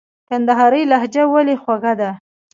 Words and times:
کندهارۍ 0.29 0.83
لهجه 0.91 1.23
ولي 1.33 1.55
خوږه 1.61 1.93
ده؟ 1.99 2.09